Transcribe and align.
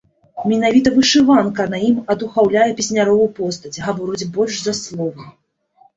Менавіта 0.51 0.93
вышыванка 0.95 1.67
на 1.75 1.81
ім 1.89 1.99
адухаўляе 2.15 2.71
песнярову 2.79 3.25
постаць, 3.41 3.77
гаворыць 3.87 4.29
больш 4.39 4.53
за 4.69 4.73
словы. 4.83 5.33